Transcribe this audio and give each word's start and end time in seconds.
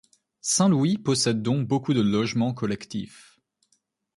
Saint-Louis 0.41 0.97
possède 0.97 1.43
donc 1.43 1.67
beaucoup 1.67 1.93
de 1.93 2.01
logements 2.01 2.55
collectifs. 2.55 3.37